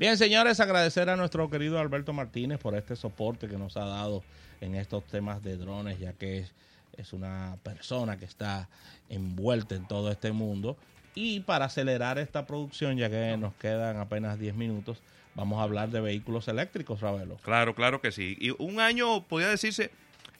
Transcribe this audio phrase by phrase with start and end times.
[0.00, 4.24] Bien, señores, agradecer a nuestro querido Alberto Martínez por este soporte que nos ha dado
[4.62, 6.54] en estos temas de drones, ya que es,
[6.96, 8.70] es una persona que está
[9.10, 10.78] envuelta en todo este mundo.
[11.14, 15.02] Y para acelerar esta producción, ya que nos quedan apenas 10 minutos,
[15.34, 17.36] vamos a hablar de vehículos eléctricos, Ravelo.
[17.42, 18.38] Claro, claro que sí.
[18.40, 19.90] Y un año, podría decirse,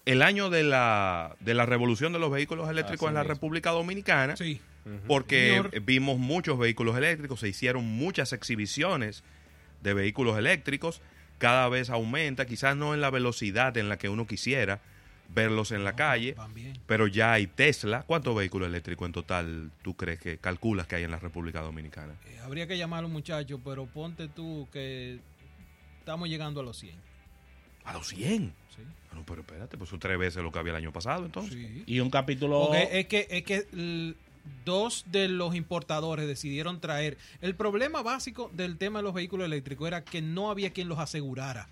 [0.06, 4.38] el año de la, de la revolución de los vehículos eléctricos en la República Dominicana.
[4.38, 4.58] Sí.
[5.06, 5.80] Porque Señor.
[5.82, 9.22] vimos muchos vehículos eléctricos, se hicieron muchas exhibiciones
[9.82, 11.00] de vehículos eléctricos,
[11.38, 14.80] cada vez aumenta, quizás no en la velocidad en la que uno quisiera
[15.34, 16.34] verlos en la calle,
[16.86, 18.02] pero ya hay Tesla.
[18.06, 22.14] ¿Cuántos vehículos eléctricos en total tú crees que calculas que hay en la República Dominicana?
[22.26, 25.20] Eh, habría que llamar a los muchachos, pero ponte tú que
[25.98, 26.94] estamos llegando a los 100.
[27.84, 28.52] A los 100.
[28.74, 28.82] Sí.
[29.08, 31.54] Bueno, pero espérate, pues son tres veces lo que había el año pasado entonces.
[31.54, 31.84] Sí.
[31.86, 32.66] Y un capítulo...
[32.66, 34.14] Porque es que, es que
[34.64, 37.16] dos de los importadores decidieron traer.
[37.40, 40.98] El problema básico del tema de los vehículos eléctricos era que no había quien los
[40.98, 41.68] asegurara.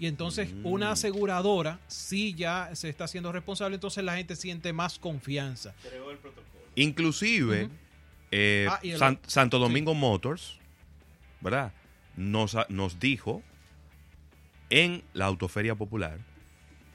[0.00, 0.66] Y entonces Mm.
[0.66, 5.74] una aseguradora sí ya se está haciendo responsable, entonces la gente siente más confianza.
[6.76, 7.72] Inclusive, Ujú.
[8.30, 10.58] eh, Ah, y el- San- Santo Domingo Motors,
[11.40, 11.72] ¿verdad?
[12.16, 13.42] Nos, nos dijo
[14.70, 16.18] en la Autoferia Popular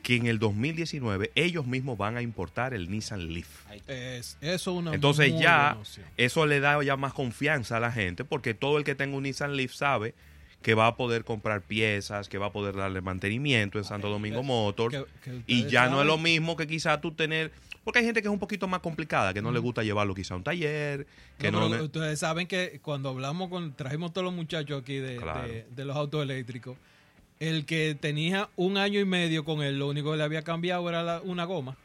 [0.04, 3.48] que en el 2019 ellos mismos van a importar el Nissan Leaf.
[3.88, 5.78] Es, eso es una Entonces muy ya
[6.18, 9.24] eso le da ya más confianza a la gente porque todo el que tenga un
[9.24, 10.14] Nissan Leaf sabe
[10.62, 14.42] que va a poder comprar piezas, que va a poder darle mantenimiento en Santo Domingo
[14.42, 17.52] que- Motors que- que y ya no es lo mismo que quizá tú tener
[17.86, 20.36] porque hay gente que es un poquito más complicada, que no le gusta llevarlo quizá
[20.36, 21.06] a un taller,
[21.38, 25.18] que No, no, ustedes saben que cuando hablamos con, trajimos todos los muchachos aquí de,
[25.18, 25.46] Claro.
[25.48, 26.78] de- de los autos eléctricos,
[27.48, 30.88] el que tenía un año y medio con él, lo único que le había cambiado
[30.90, 31.78] era la- una goma.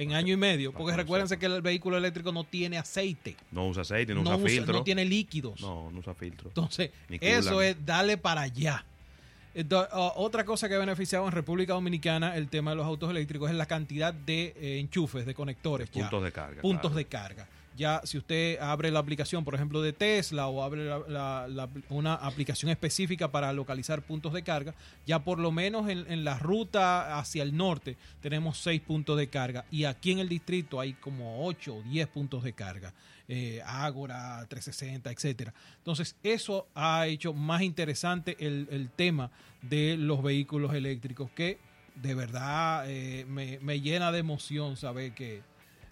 [0.00, 3.66] En año y medio, porque no recuérdense que el vehículo eléctrico no tiene aceite, no
[3.66, 4.72] usa aceite, no, no, usa usa- filtro.
[4.74, 5.60] no tiene líquidos.
[5.60, 6.48] No, no usa filtro.
[6.50, 8.84] Entonces, eso es darle para allá.
[10.16, 13.56] Otra cosa que ha beneficiado en República Dominicana el tema de los autos eléctricos es
[13.56, 15.90] la cantidad de eh, enchufes, de conectores.
[15.90, 16.02] ya.
[16.02, 16.62] Puntos de carga.
[16.62, 16.96] puntos claro.
[16.96, 17.48] de carga.
[17.76, 21.68] Ya si usted abre la aplicación, por ejemplo, de Tesla o abre la- la- la-
[21.90, 24.74] una aplicación específica para localizar puntos de carga,
[25.06, 29.28] ya por lo menos en, en la ruta hacia el norte tenemos seis puntos de
[29.28, 32.92] carga y aquí en el distrito hay como 8 o 10 puntos de carga.
[33.30, 35.52] Eh, Ágora, 360, etcétera.
[35.76, 39.30] Entonces, eso ha hecho más interesante el, el tema
[39.60, 41.58] de los vehículos eléctricos, que
[41.94, 45.42] de verdad eh, me, me llena de emoción saber que,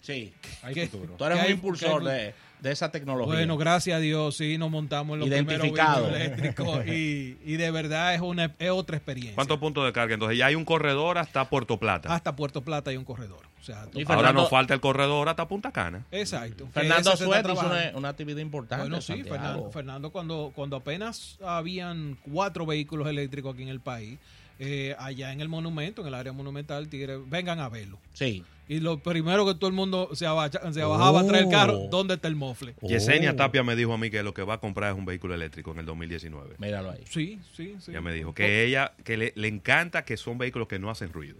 [0.01, 1.15] Sí, hay futuro.
[1.17, 3.33] Tú eres ¿Qué un hay- impulsor de, de esa tecnología.
[3.35, 6.09] Bueno, gracias a Dios, sí, nos montamos en los primeros Identificado.
[6.11, 9.35] vehículos eléctricos y, y de verdad es una es otra experiencia.
[9.35, 10.13] ¿Cuántos puntos de carga?
[10.13, 12.13] Entonces ya hay un corredor hasta Puerto Plata.
[12.13, 13.45] Hasta Puerto Plata hay un corredor.
[13.59, 16.05] O sea, Y Ahora nos falta el corredor hasta Punta Cana.
[16.11, 16.67] exacto.
[16.73, 18.83] Fernando Suet hizo una, una actividad importante.
[18.83, 19.23] Bueno, en sí.
[19.23, 24.17] Fernando, Fernando cuando, cuando apenas habían cuatro vehículos eléctricos aquí en el país,
[24.59, 27.99] eh, allá en el monumento, en el área monumental, Tigre, vengan a verlo.
[28.13, 28.43] Sí.
[28.69, 31.79] Y lo primero que todo el mundo se, abacha- se bajaba a traer el carro,
[31.83, 31.87] Oh.
[31.89, 32.75] ¿dónde está el mofle?
[32.81, 33.35] Yesenia Oh.
[33.37, 35.71] Tapia me dijo a mí que lo que va a comprar es un vehículo eléctrico
[35.71, 36.55] en el 2019.
[36.57, 37.01] Míralo ahí.
[37.09, 37.93] Sí, sí, sí.
[37.93, 41.13] Ya me dijo que ella, que le, le encanta que son vehículos que no hacen
[41.13, 41.37] ruido.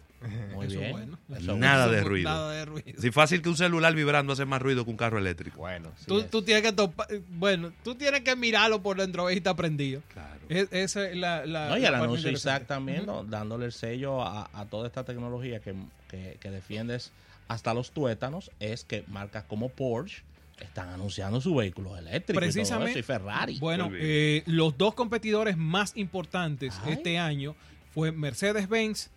[0.56, 0.92] Muy Eso es bien.
[0.94, 1.20] bueno.
[1.38, 2.02] Eso Nada bueno.
[2.02, 2.30] de ruido.
[2.30, 3.02] Nada de ruido.
[3.02, 5.58] Si fácil que un celular vibrando hace más ruido que un carro eléctrico.
[5.60, 9.36] Bueno, sí Tú, tú tienes que topa- bueno, tú tienes que mirarlo por dentro si
[9.36, 10.02] está prendido.
[10.14, 10.27] Claro.
[10.50, 12.32] Es- esa es la, la, No, y la el anuncio.
[12.32, 13.24] Isaac también, ¿no?
[13.24, 15.74] dándole el sello a, a toda esta tecnología que,
[16.10, 17.12] que, que defiendes
[17.48, 20.24] hasta los tuétanos, es que marcas como Porsche
[20.60, 22.92] están anunciando sus vehículos eléctricos y, todo Precisamente.
[22.92, 23.60] eso, y Ferrari.
[23.60, 26.94] Bueno, eh, los dos competidores más importantes Ay.
[26.94, 27.56] este año
[27.94, 29.10] fue Mercedes-Benz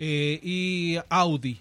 [0.00, 1.60] eh, y Audi.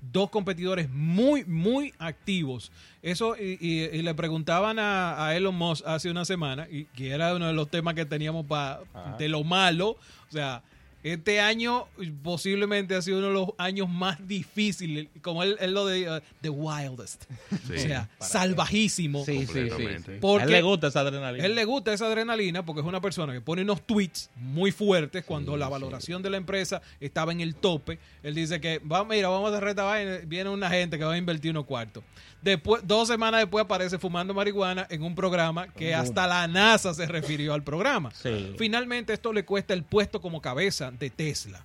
[0.00, 2.70] Dos competidores muy, muy activos.
[3.02, 7.10] Eso, y, y- y le preguntaban a, a Elon Musk hace una semana, y que
[7.10, 8.80] era uno de los temas que teníamos pa-
[9.18, 9.90] de lo malo.
[9.90, 10.62] O sea,
[11.02, 11.86] este año
[12.22, 16.20] posiblemente ha sido uno de los años más difíciles, como él, él lo de uh,
[16.40, 17.24] The Wildest.
[17.66, 17.74] Sí.
[17.74, 19.24] O sea, salvajísimo.
[19.24, 20.12] sí, sí, sí.
[20.20, 21.44] Porque- él le gusta esa adrenalina.
[21.44, 25.24] Él le gusta esa adrenalina porque es una persona que pone unos tweets muy fuertes
[25.24, 27.98] cuando la valoración de la empresa estaba en el tope.
[28.22, 31.18] Él dice que, va, mira, vamos a reta vaina, viene una gente que va a
[31.18, 32.02] invertir unos cuartos.
[32.40, 37.06] Después, dos semanas después aparece fumando marihuana en un programa que hasta la NASA se
[37.06, 38.10] refirió al programa.
[38.12, 38.54] Sí.
[38.56, 41.64] Finalmente esto le cuesta el puesto como cabeza de Tesla.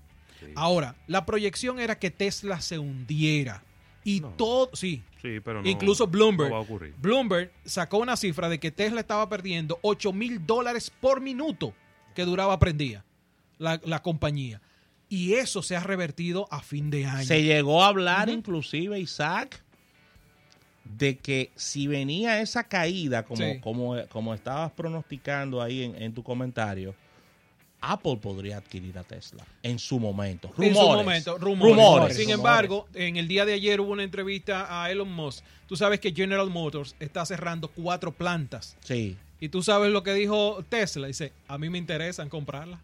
[0.55, 3.63] Ahora, la proyección era que Tesla se hundiera.
[4.03, 4.29] Y No.
[4.31, 6.49] todo, sí, Sí, pero no, Incluso Bloomberg.
[6.49, 6.93] no va a ocurrir.
[6.97, 11.73] Bloomberg sacó una cifra de que Tesla estaba perdiendo 8 mil dólares por minuto
[12.13, 13.05] que duraba prendía
[13.57, 14.59] la, la compañía.
[15.07, 17.23] Y eso se ha revertido a fin de año.
[17.25, 19.62] Se llegó a hablar inclusive, Isaac,
[20.97, 23.59] de que si venía esa caída, como, Sí.
[23.61, 26.93] como, como estabas pronosticando ahí en, en tu comentario,
[27.85, 30.47] Apple podría adquirir a Tesla en su momento.
[30.55, 30.69] Rumores.
[30.69, 31.75] En su momento, rumores.
[31.75, 32.15] Rumores.
[32.15, 32.29] Sin Rumores.
[32.39, 35.43] embargo, en el día de ayer hubo una entrevista a Elon Musk.
[35.67, 38.77] Tú sabes que General Motors está cerrando cuatro plantas.
[38.85, 39.17] Sí.
[39.41, 41.07] Y tú sabes lo que dijo Tesla.
[41.07, 42.79] Dice, a mí me interesan comprarla.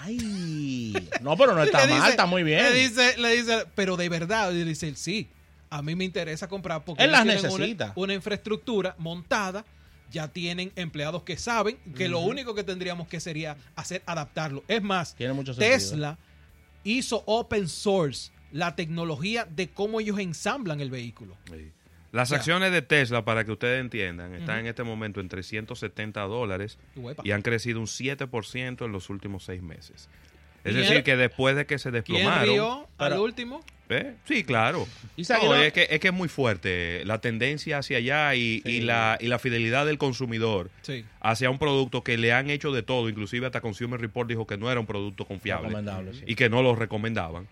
[0.00, 0.92] Ay.
[1.22, 2.62] No, pero no está Le mal, dice- está muy bien.
[2.64, 5.28] Le dice, le dice, pero de verdad, y dice, sí,
[5.76, 7.92] a mí me interesa comprar porque Él ellos las tienen una- necesita.
[7.96, 9.64] Una, infraestructura montada,
[10.10, 14.62] ya tienen empleados que saben que lo único que tendríamos que sería hacer adaptarlo.
[14.68, 15.72] Es más, Tiene mucho sentido.
[15.72, 16.18] Tesla
[16.84, 21.36] hizo open source la tecnología de cómo ellos ensamblan el vehículo.
[21.50, 21.72] Sí.
[22.12, 26.78] Las acciones de Tesla, para que ustedes entiendan, están en este momento en 370 dólares
[26.94, 27.22] Uepa.
[27.26, 30.08] y han crecido un 7% en los últimos seis meses.
[30.62, 32.44] Es ¿Y decir, que después de que se ¿Quién desplomaron...
[32.54, 33.64] rió al Pero- último?
[33.90, 34.14] ¿Eh?
[34.24, 34.86] Sí, claro.
[35.16, 38.70] No, es, que, es que es muy fuerte la tendencia hacia allá y, Sí.
[38.76, 41.04] y la, y la fidelidad del consumidor Sí.
[41.20, 44.56] hacia un producto que le han hecho de todo, inclusive hasta Consumer Report dijo que
[44.56, 46.22] no era un producto confiable Recomendable, sí.
[46.26, 47.46] y que no lo recomendaban.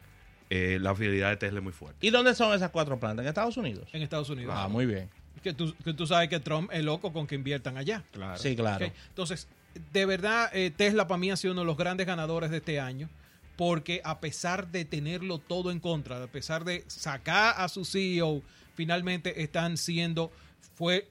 [0.49, 2.07] Eh, la fidelidad de Tesla es muy fuerte.
[2.07, 3.25] ¿Y dónde son esas cuatro plantas?
[3.25, 3.89] ¿En Estados Unidos?
[3.93, 4.55] En Estados Unidos.
[4.57, 5.09] Ah, muy bien.
[5.43, 8.03] Que, tú, que tú sabes que Trump es loco con que inviertan allá.
[8.13, 8.37] Claro.
[8.39, 8.87] Sí, claro.
[9.09, 9.49] Entonces,
[9.93, 12.79] de verdad, eh, Tesla para mí ha sido uno de los grandes ganadores de este
[12.81, 13.09] año,
[13.57, 18.43] porque a pesar de tenerlo todo en contra, a pesar de sacar a su CEO,
[18.75, 20.33] finalmente están siendo,
[20.75, 21.09] fue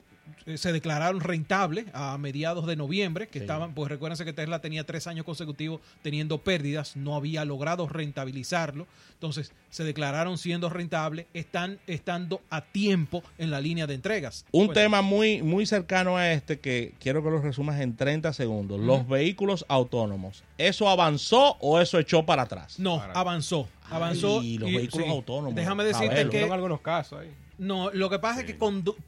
[0.56, 3.44] se declararon rentables a mediados de noviembre, que Sí.
[3.44, 8.88] estaban, pues recuérdense que Tesla tenía tres años consecutivos teniendo pérdidas, no había logrado rentabilizarlo,
[9.14, 14.46] entonces se declararon siendo rentables, están estando a tiempo en la línea de entregas.
[14.52, 18.80] Un tema muy, muy cercano a este que quiero que lo resumas en 30 segundos.
[18.80, 20.44] Los vehículos autónomos.
[20.58, 22.80] ¿Eso avanzó o eso echó para atrás?
[22.80, 23.68] No, Para- avanzó.
[23.90, 24.40] Avanzó.
[24.40, 25.12] Ay, los y- vehículos sí.
[25.12, 25.56] autónomos.
[25.56, 26.30] Déjame decirte Sabelo.
[26.30, 26.44] que.
[26.52, 27.32] Algunos casos ahí.
[27.58, 28.58] No, lo que pasa es que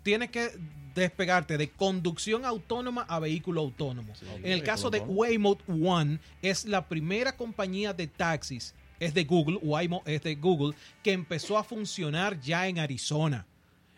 [0.03, 0.49] tienes que
[0.95, 4.13] despegarte de conducción autónoma a vehículo autónomo.
[4.43, 4.99] en el caso de.
[4.99, 10.75] Waymo One, es la primera compañía de taxis, es de Google, Waymo es de Google,
[11.03, 13.45] que empezó a funcionar ya en Arizona.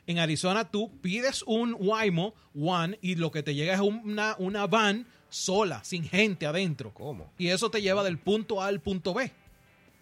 [0.08, 4.68] En Arizona tú pides un Waymo One y lo que te llega es una, una
[4.68, 6.94] van sola, sin gente adentro.
[6.94, 7.32] ¿Cómo?
[7.38, 9.32] Y eso te lleva del punto A al punto B.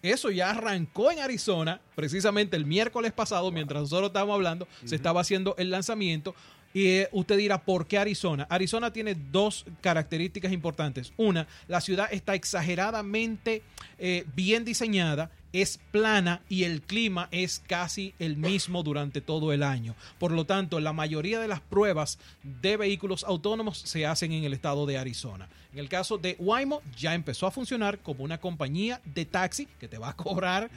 [0.04, 5.22] Eso ya arrancó en Arizona, precisamente el miércoles pasado, mientras nosotros estábamos hablando, se estaba
[5.22, 6.36] haciendo el lanzamiento.
[6.74, 8.48] Y eh, usted dirá, ¿por qué Arizona?
[8.50, 11.14] Arizona tiene dos características importantes.
[11.18, 13.62] Una, la ciudad está exageradamente
[14.00, 19.62] eh, bien diseñada, es plana y el clima es casi el mismo durante todo el
[19.62, 19.96] año.
[20.18, 24.54] Por lo tanto, la mayoría de las pruebas de vehículos autónomos se hacen en el
[24.54, 25.48] estado de Arizona.
[25.72, 29.88] En el caso de Waymo, ya empezó a funcionar como una compañía de taxi que
[29.88, 30.72] te va a cobrar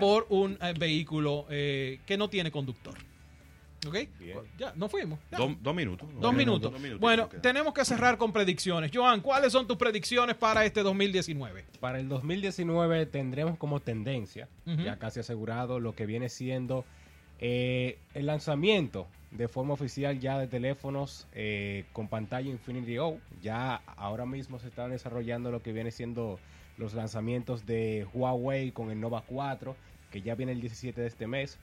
[0.00, 2.94] por un eh, vehículo eh, que no tiene conductor.
[3.86, 3.96] ¿Ok?
[4.18, 4.38] Bien.
[4.58, 5.18] Ya, nos fuimos.
[5.30, 5.38] Ya.
[5.38, 6.08] Dos, dos minutos.
[6.20, 6.72] Dos minutos.
[6.72, 8.90] Dos Bueno, tenemos que cerrar con predicciones.
[8.94, 11.64] Joan, ¿cuáles son tus predicciones para este 2019?
[11.80, 16.84] Para el 2019 tendremos como tendencia, ya casi asegurado, lo que viene siendo
[17.40, 23.18] eh, el lanzamiento de forma oficial ya de teléfonos eh, con pantalla Infinity O.
[23.42, 26.38] Ya ahora mismo se están desarrollando lo que viene siendo
[26.76, 29.74] los lanzamientos de Huawei con el Nova 4,
[30.10, 31.58] que ya viene el 17 de este mes.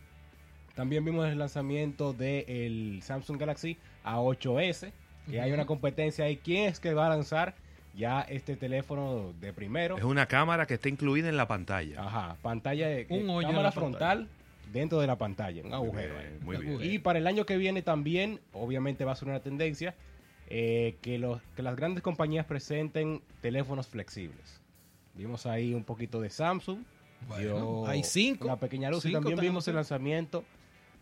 [0.79, 4.93] También vimos el lanzamiento del Samsung Galaxy A8S,
[5.29, 6.37] que hay una competencia ahí.
[6.37, 7.53] ¿Quién es que va a lanzar
[7.93, 9.97] ya este teléfono de primero?
[9.97, 12.01] Es una cámara que está incluida en la pantalla.
[12.01, 14.29] Ajá, pantalla de Un eh, hoyo cámara la frontal
[14.71, 16.13] dentro de la pantalla, un Muy agujero.
[16.13, 16.39] bien, ahí.
[16.45, 16.93] muy bien.
[16.93, 19.95] Y para el año que viene también, obviamente va a ser una tendencia,
[20.47, 24.61] eh, que, los, que las grandes compañías presenten teléfonos flexibles.
[25.13, 26.83] Vimos ahí un poquito de Samsung.
[27.27, 28.45] Bueno, hay cinco.
[28.45, 29.03] Una pequeña luz.
[29.03, 30.45] Y también vimos el lanzamiento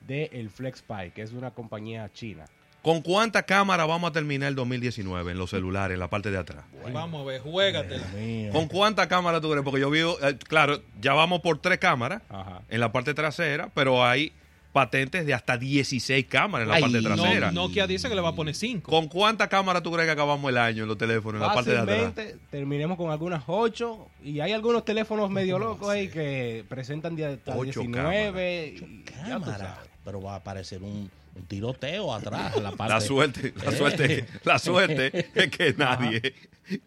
[0.08, 2.46] del el FlexPy, que es una compañía china.
[2.82, 6.38] ¿Con cuánta cámara vamos a terminar el 2019 en los celulares, en la parte de
[6.38, 6.64] atrás?
[6.94, 8.06] Vamos a ver, juégatela.
[8.54, 9.64] ¿Con cuánta cámara tú crees?
[9.66, 12.62] Porque yo vi, eh, claro, ya vamos por tres cámaras Ajá.
[12.70, 14.32] en la parte trasera, pero hay
[14.72, 17.52] patentes de hasta 16 cámaras en la Ay, parte No, trasera.
[17.52, 18.90] Nokia dice que le va a poner 5.
[18.90, 21.72] ¿Con cuánta cámara tú crees que acabamos el año en los teléfonos, en la parte
[21.72, 22.14] de atrás?
[22.52, 27.58] Terminemos con algunas 8 y hay algunos teléfonos medio locos ahí que presentan de hasta
[27.58, 29.58] Ocho 19 y ya tú Cámara.
[29.58, 29.90] sabes.
[30.08, 32.94] Pero va a aparecer un, un tiroteo atrás la parte.
[32.94, 33.76] La suerte, la Eh.
[33.78, 36.22] suerte, la suerte es que nadie,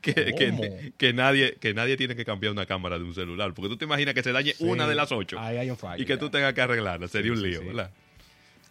[0.00, 3.52] que, que, que nadie, que nadie tiene que cambiar una cámara de un celular.
[3.52, 5.76] Porque tú te imaginas que se dañe Sí, una de las ocho Ahí hay un
[5.76, 6.02] fallo.
[6.02, 6.18] y que ya.
[6.18, 7.08] tú tengas que arreglarla.
[7.08, 7.66] Sería Sí, un lío, sí.
[7.66, 7.90] ¿verdad?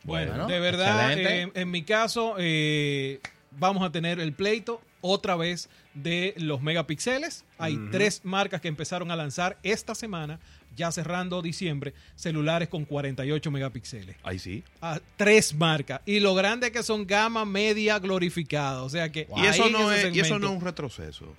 [0.01, 3.19] Bueno, Bueno, de verdad, eh, en mi caso, eh,
[3.51, 7.45] vamos a tener el pleito otra vez de los megapíxeles.
[7.59, 10.39] Hay tres marcas que empezaron a lanzar esta semana,
[10.79, 14.15] ya cerrando diciembre, celulares con 48 megapíxeles.
[14.23, 14.63] Ahí sí.
[14.81, 16.01] Ah, tres marcas.
[16.05, 18.81] Y lo grande es que son gama media glorificada.
[18.83, 19.27] O sea que.
[19.35, 21.35] Y eso, no es, y eso no es un retroceso.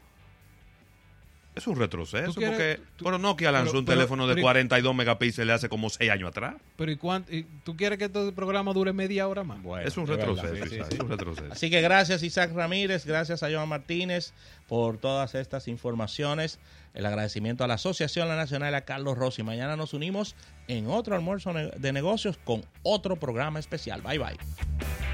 [1.55, 2.33] Es un retroceso.
[2.33, 5.55] ¿Tú quieres- porque tú- pero Nokia lanzó pero- un pero- teléfono de pero- 42 megapíxeles
[5.57, 6.55] hace como 6 años atrás.
[6.77, 7.35] Pero ¿y cuánto?
[7.35, 9.61] y ¿Tú quieres que este programa dure media hora más?
[9.63, 10.55] Bueno, es un verdad, retroceso.
[10.55, 10.95] sí, sí, Isaac, sí.
[10.95, 11.53] Es un retroceso.
[11.53, 14.33] Así que gracias Isaac Ramírez, gracias a Joan Martínez
[14.69, 16.61] por todas estas informaciones.
[16.95, 19.43] El agradecimiento a la Asociación La Nacional, a Carlos Rossi.
[19.43, 20.37] Mañana nos unimos
[20.69, 24.03] en otro almuerzo de negocios con otro programa especial.
[24.03, 25.10] Bye bye.